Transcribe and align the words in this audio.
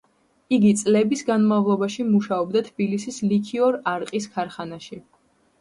იგი 0.55 0.69
წლების 0.79 1.21
განმავლობაში 1.27 2.05
მუშაობდა 2.13 2.63
თბილისის 2.71 3.21
ლიქიორ–არყის 3.35 4.31
ქარხანაში. 4.39 5.03